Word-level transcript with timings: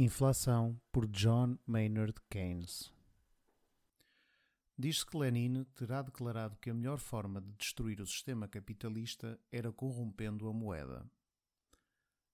Inflação 0.00 0.80
por 0.92 1.08
John 1.08 1.58
Maynard 1.66 2.14
Keynes 2.30 2.94
Diz-se 4.78 5.04
que 5.04 5.16
Lenin 5.16 5.64
terá 5.74 6.02
declarado 6.02 6.56
que 6.58 6.70
a 6.70 6.74
melhor 6.74 6.98
forma 6.98 7.40
de 7.40 7.50
destruir 7.54 8.00
o 8.00 8.06
sistema 8.06 8.46
capitalista 8.46 9.36
era 9.50 9.72
corrompendo 9.72 10.46
a 10.46 10.52
moeda. 10.52 11.04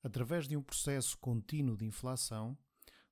Através 0.03 0.47
de 0.47 0.59
um 0.59 0.63
processo 0.63 1.17
contínuo 1.17 1.75
de 1.75 1.87
inflação, 1.87 2.55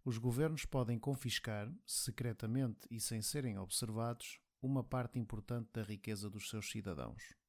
os 0.05 0.19
governos 0.19 0.66
podem 0.66 0.98
confiscar, 0.98 1.73
secretamente 1.87 2.87
e 2.91 3.00
sem 3.00 3.23
serem 3.23 3.57
observados, 3.57 4.39
uma 4.61 4.84
parte 4.84 5.19
importante 5.19 5.71
da 5.73 5.82
riqueza 5.82 6.29
dos 6.29 6.50
seus 6.50 6.71
cidadãos. 6.71 7.42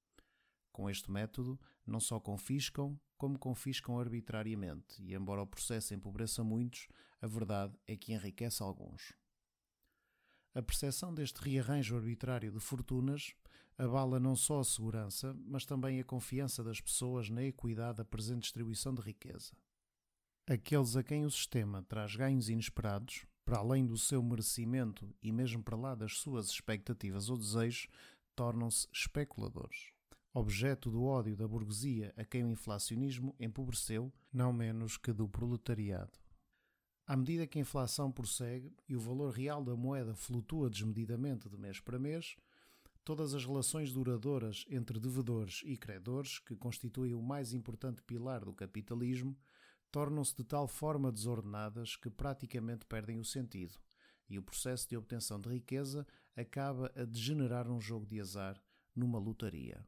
Com 0.74 0.90
este 0.90 1.12
método, 1.12 1.58
não 1.86 2.00
só 2.00 2.20
confiscam, 2.20 3.00
como 3.16 3.38
confiscam 3.38 4.00
arbitrariamente, 4.00 5.02
e 5.04 5.14
embora 5.14 5.44
o 5.44 5.48
processo 5.48 5.94
empobreça 5.94 6.44
muitos, 6.44 6.88
a 7.22 7.28
verdade 7.28 7.78
é 7.88 7.96
que 7.96 8.12
enriquece 8.12 8.64
alguns. 8.64 9.14
A 10.56 10.64
percepção 10.64 11.14
deste 11.14 11.38
rearranjo 11.38 11.96
arbitrário 11.96 12.52
de 12.52 12.60
fortunas 12.60 13.36
abala 13.78 14.20
não 14.20 14.36
só 14.36 14.60
a 14.60 14.64
segurança, 14.64 15.36
mas 15.46 15.64
também 15.64 16.00
a 16.00 16.04
confiança 16.04 16.64
das 16.64 16.82
pessoas 16.82 17.30
na 17.30 17.44
equidade 17.44 17.98
da 17.98 18.06
presente 18.06 18.42
distribuição 18.42 18.96
de 18.96 19.02
riqueza. 19.02 19.56
Aqueles 20.48 20.96
a 20.96 21.04
quem 21.04 21.24
o 21.24 21.32
sistema 21.32 21.84
traz 21.84 22.16
ganhos 22.16 22.50
inesperados, 22.50 23.28
para 23.46 23.60
além 23.60 23.86
do 23.86 23.98
seu 23.98 24.24
merecimento 24.24 25.16
e 25.22 25.32
mesmo 25.32 25.64
para 25.64 25.78
lá 25.78 25.94
das 25.94 26.18
suas 26.18 26.50
expectativas 26.50 27.30
ou 27.30 27.38
desejos, 27.38 27.88
tornam-se 28.36 28.88
especuladores 28.92 29.93
objeto 30.34 30.90
do 30.90 31.04
ódio 31.04 31.36
da 31.36 31.48
burguesia 31.48 32.12
a 32.18 32.26
quem 32.26 32.44
o 32.44 32.50
inflacionismo 32.50 33.36
empobreceu, 33.40 34.12
não 34.32 34.52
menos 34.52 34.98
que 34.98 35.14
do 35.14 35.28
proletariado. 35.30 36.20
À 37.06 37.16
medida 37.16 37.46
que 37.46 37.60
a 37.60 37.62
inflação 37.62 38.12
prossegue 38.12 38.76
e 38.90 38.96
o 38.96 39.00
valor 39.00 39.32
real 39.32 39.64
da 39.64 39.76
moeda 39.76 40.16
flutua 40.16 40.70
desmedidamente 40.70 41.48
de 41.48 41.58
mês 41.58 41.80
para 41.80 42.00
mês, 42.00 42.36
todas 43.04 43.36
as 43.36 43.46
relações 43.46 43.92
duradouras 43.92 44.66
entre 44.70 45.00
devedores 45.00 45.62
e 45.66 45.78
credores, 45.78 46.40
que 46.40 46.56
constituem 46.56 47.14
o 47.14 47.22
mais 47.22 47.54
importante 47.54 48.02
pilar 48.02 48.44
do 48.44 48.54
capitalismo, 48.54 49.38
tornam-se 49.92 50.36
de 50.36 50.44
tal 50.44 50.68
forma 50.68 51.12
desordenadas 51.12 51.96
que 51.96 52.10
praticamente 52.10 52.86
perdem 52.88 53.20
o 53.20 53.26
sentido, 53.26 53.78
e 54.28 54.40
o 54.40 54.44
processo 54.44 54.90
de 54.90 54.98
obtenção 54.98 55.40
de 55.40 55.50
riqueza 55.50 56.08
acaba 56.36 56.92
a 56.96 57.04
degenerar 57.04 57.68
num 57.68 57.80
jogo 57.80 58.08
de 58.08 58.20
azar, 58.20 58.60
numa 58.96 59.20
lotaria. 59.20 59.86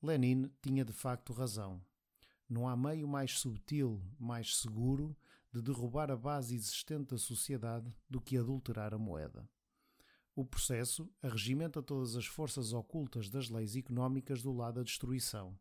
Lenin 0.00 0.50
tinha 0.62 0.84
de 0.84 0.92
facto 0.92 1.32
razão. 1.32 1.82
Não 2.48 2.68
há 2.68 2.76
meio 2.76 3.08
mais 3.08 3.38
subtil, 3.38 4.00
mais 4.18 4.56
seguro 4.56 5.16
de 5.52 5.60
derrubar 5.60 6.10
a 6.10 6.16
base 6.16 6.54
existente 6.54 7.10
da 7.10 7.18
sociedade 7.18 7.92
do 8.08 8.20
que 8.20 8.38
adulterar 8.38 8.94
a 8.94 8.98
moeda. 8.98 9.48
O 10.36 10.44
processo 10.44 11.10
arregimenta 11.20 11.82
todas 11.82 12.14
as 12.14 12.26
forças 12.26 12.72
ocultas 12.72 13.28
das 13.28 13.48
leis 13.48 13.74
económicas 13.74 14.40
do 14.40 14.52
lado 14.52 14.76
da 14.76 14.82
destruição, 14.84 15.58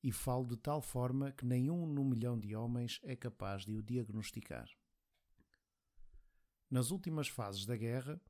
e 0.00 0.12
falo 0.12 0.46
de 0.46 0.56
tal 0.56 0.80
forma 0.80 1.32
que 1.32 1.44
nenhum 1.44 1.84
no 1.86 2.04
milhão 2.04 2.38
de 2.38 2.54
homens 2.54 3.00
é 3.02 3.16
capaz 3.16 3.64
de 3.64 3.74
o 3.74 3.82
diagnosticar. 3.82 4.68
Nas 6.70 6.92
últimas 6.92 7.26
fases 7.26 7.66
da 7.66 7.76
guerra, 7.76 8.20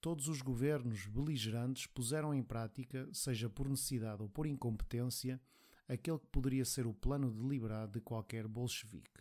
todos 0.00 0.28
os 0.28 0.40
governos 0.40 1.06
beligerantes 1.06 1.86
puseram 1.86 2.34
em 2.34 2.42
prática, 2.42 3.08
seja 3.12 3.48
por 3.48 3.68
necessidade 3.68 4.22
ou 4.22 4.28
por 4.28 4.46
incompetência, 4.46 5.40
aquele 5.88 6.18
que 6.18 6.26
poderia 6.26 6.64
ser 6.64 6.86
o 6.86 6.94
plano 6.94 7.30
deliberado 7.30 7.92
de 7.92 8.00
qualquer 8.00 8.46
bolchevique. 8.46 9.20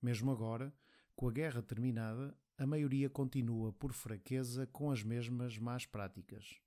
Mesmo 0.00 0.30
agora, 0.30 0.72
com 1.14 1.28
a 1.28 1.32
guerra 1.32 1.62
terminada, 1.62 2.36
a 2.56 2.66
maioria 2.66 3.08
continua 3.08 3.72
por 3.72 3.92
fraqueza 3.92 4.66
com 4.66 4.90
as 4.90 5.02
mesmas 5.02 5.58
más 5.58 5.86
práticas. 5.86 6.60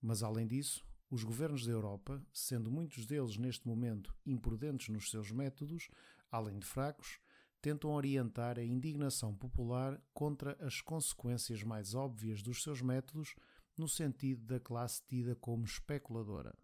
Mas 0.00 0.22
além 0.22 0.46
disso, 0.46 0.84
os 1.10 1.22
governos 1.22 1.64
da 1.66 1.72
Europa, 1.72 2.24
sendo 2.32 2.70
muitos 2.70 3.06
deles 3.06 3.36
neste 3.36 3.66
momento 3.66 4.14
imprudentes 4.26 4.88
nos 4.88 5.10
seus 5.10 5.30
métodos, 5.30 5.88
além 6.30 6.58
de 6.58 6.66
fracos, 6.66 7.20
tentam 7.64 7.92
orientar 7.92 8.58
a 8.58 8.62
indignação 8.62 9.34
popular 9.34 9.98
contra 10.12 10.54
as 10.60 10.82
consequências 10.82 11.62
mais 11.62 11.94
óbvias 11.94 12.42
dos 12.42 12.62
seus 12.62 12.82
métodos 12.82 13.34
no 13.74 13.88
sentido 13.88 14.44
da 14.44 14.60
classe 14.60 15.02
tida 15.08 15.34
como 15.34 15.64
especuladora. 15.64 16.54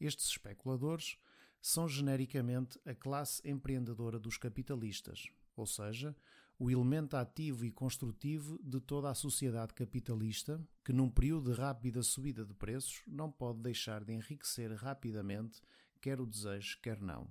Estes 0.00 0.28
especuladores 0.28 1.18
são 1.60 1.86
genericamente 1.86 2.80
a 2.86 2.94
classe 2.94 3.46
empreendedora 3.46 4.18
dos 4.18 4.38
capitalistas, 4.38 5.28
ou 5.54 5.66
seja, 5.66 6.16
o 6.58 6.70
elemento 6.70 7.14
ativo 7.14 7.62
e 7.66 7.70
construtivo 7.70 8.58
de 8.64 8.80
toda 8.80 9.10
a 9.10 9.14
sociedade 9.14 9.74
capitalista 9.74 10.58
que, 10.82 10.94
num 10.94 11.10
período 11.10 11.52
de 11.52 11.60
rápida 11.60 12.02
subida 12.02 12.46
de 12.46 12.54
preços, 12.54 13.02
não 13.06 13.30
pode 13.30 13.60
deixar 13.60 14.02
de 14.02 14.14
enriquecer 14.14 14.72
rapidamente, 14.72 15.60
quer 16.00 16.18
o 16.18 16.24
desejo, 16.24 16.80
quer 16.80 16.98
não. 16.98 17.28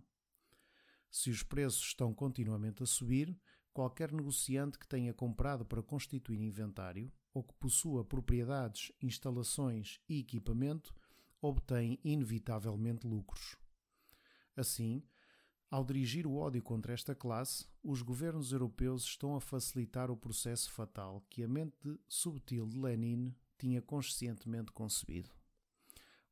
Se 1.11 1.29
os 1.29 1.43
preços 1.43 1.83
estão 1.87 2.13
continuamente 2.13 2.81
a 2.81 2.85
subir, 2.85 3.37
qualquer 3.73 4.11
negociante 4.13 4.79
que 4.79 4.87
tenha 4.87 5.13
comprado 5.13 5.65
para 5.65 5.83
constituir 5.83 6.39
inventário 6.39 7.11
ou 7.33 7.43
que 7.43 7.53
possua 7.55 8.03
propriedades, 8.03 8.91
instalações 9.01 9.99
e 10.07 10.19
equipamento 10.19 10.95
obtém 11.41 11.99
inevitavelmente 12.03 13.05
lucros. 13.05 13.57
Assim, 14.55 15.03
ao 15.69 15.83
dirigir 15.83 16.27
o 16.27 16.35
ódio 16.35 16.61
contra 16.61 16.93
esta 16.93 17.15
classe, 17.15 17.65
os 17.83 18.01
governos 18.01 18.51
europeus 18.51 19.03
estão 19.03 19.35
a 19.35 19.41
facilitar 19.41 20.11
o 20.11 20.17
processo 20.17 20.71
fatal 20.71 21.25
que 21.29 21.43
a 21.43 21.47
mente 21.47 21.99
subtil 22.07 22.67
de 22.67 22.77
Lenin 22.77 23.35
tinha 23.57 23.81
conscientemente 23.81 24.71
concebido. 24.71 25.29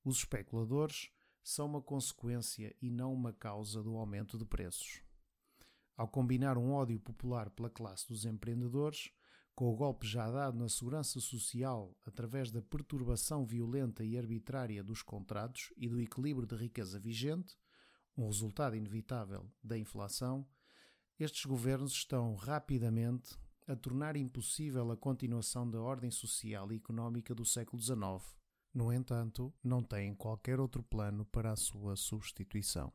Os 0.03 0.17
especuladores 0.17 1.09
são 1.49 1.65
uma 1.65 1.81
consequência 1.81 2.75
e 2.79 2.91
não 2.91 3.11
uma 3.11 3.33
causa 3.33 3.81
do 3.81 3.97
aumento 3.97 4.37
de 4.37 4.45
preços. 4.45 5.01
Ao 5.97 6.07
combinar 6.07 6.59
um 6.59 6.71
ódio 6.71 6.99
popular 6.99 7.49
pela 7.49 7.71
classe 7.71 8.07
dos 8.07 8.23
empreendedores, 8.23 9.11
com 9.55 9.67
o 9.73 9.75
golpe 9.75 10.07
já 10.07 10.29
dado 10.29 10.59
na 10.59 10.69
segurança 10.69 11.19
social 11.19 11.97
através 12.05 12.51
da 12.51 12.61
perturbação 12.61 13.47
violenta 13.47 14.03
e 14.03 14.15
arbitrária 14.15 14.83
dos 14.83 15.01
contratos 15.01 15.73
e 15.75 15.89
do 15.89 15.99
equilíbrio 15.99 16.47
de 16.47 16.55
riqueza 16.55 16.99
vigente, 16.99 17.57
um 18.15 18.27
resultado 18.27 18.75
inevitável 18.75 19.51
da 19.63 19.75
inflação, 19.75 20.47
estes 21.19 21.45
governos 21.45 21.93
estão 21.93 22.35
rapidamente 22.35 23.35
a 23.67 23.75
tornar 23.75 24.15
impossível 24.15 24.91
a 24.91 24.97
continuação 24.97 25.67
da 25.67 25.81
ordem 25.81 26.11
social 26.11 26.71
e 26.71 26.75
económica 26.75 27.33
do 27.33 27.43
século 27.43 27.81
XIX 27.81 28.39
no 28.73 28.93
entanto, 28.93 29.53
não 29.63 29.81
têm 29.81 30.13
qualquer 30.13 30.59
outro 30.59 30.83
plano 30.83 31.25
para 31.25 31.51
a 31.51 31.55
sua 31.55 31.95
substituição. 31.95 32.93